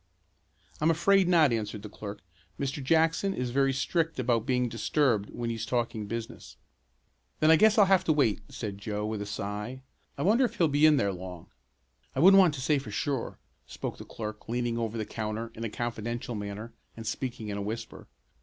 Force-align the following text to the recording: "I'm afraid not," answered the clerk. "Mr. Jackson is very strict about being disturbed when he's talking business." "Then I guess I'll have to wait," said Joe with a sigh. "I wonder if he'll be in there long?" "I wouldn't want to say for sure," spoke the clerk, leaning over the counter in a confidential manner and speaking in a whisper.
"I'm 0.81 0.89
afraid 0.89 1.27
not," 1.27 1.53
answered 1.53 1.83
the 1.83 1.87
clerk. 1.87 2.21
"Mr. 2.59 2.83
Jackson 2.83 3.35
is 3.35 3.51
very 3.51 3.71
strict 3.71 4.17
about 4.17 4.47
being 4.47 4.67
disturbed 4.67 5.29
when 5.29 5.51
he's 5.51 5.63
talking 5.63 6.07
business." 6.07 6.57
"Then 7.39 7.51
I 7.51 7.55
guess 7.55 7.77
I'll 7.77 7.85
have 7.85 8.03
to 8.05 8.11
wait," 8.11 8.41
said 8.49 8.79
Joe 8.79 9.05
with 9.05 9.21
a 9.21 9.27
sigh. 9.27 9.83
"I 10.17 10.23
wonder 10.23 10.43
if 10.43 10.55
he'll 10.55 10.67
be 10.67 10.87
in 10.87 10.97
there 10.97 11.13
long?" 11.13 11.51
"I 12.15 12.19
wouldn't 12.19 12.39
want 12.39 12.55
to 12.55 12.61
say 12.61 12.79
for 12.79 12.89
sure," 12.89 13.37
spoke 13.67 13.99
the 13.99 14.03
clerk, 14.05 14.49
leaning 14.49 14.75
over 14.79 14.97
the 14.97 15.05
counter 15.05 15.51
in 15.53 15.63
a 15.63 15.69
confidential 15.69 16.33
manner 16.33 16.73
and 16.97 17.05
speaking 17.05 17.49
in 17.49 17.57
a 17.59 17.61
whisper. 17.61 18.07